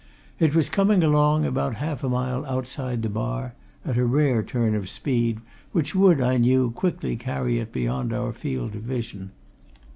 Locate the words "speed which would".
4.89-6.19